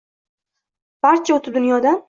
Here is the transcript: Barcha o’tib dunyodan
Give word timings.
Barcha 1.07 1.37
o’tib 1.39 1.61
dunyodan 1.61 1.99